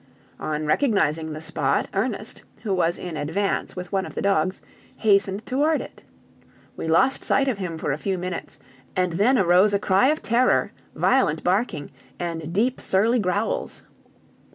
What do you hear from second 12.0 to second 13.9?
and deep, surly growls.